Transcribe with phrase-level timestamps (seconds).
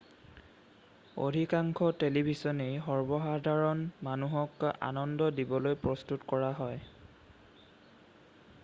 [1.25, 6.83] অধিকাংশ টেলিভিছনেই সৰ্বসাধাৰণ মানুহক আনন্দ দিবলৈ প্ৰস্তুত কৰা হয়৷